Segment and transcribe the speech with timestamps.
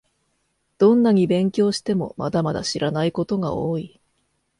[0.79, 4.01] どんなに勉強しても、まだまだ知らないことが多い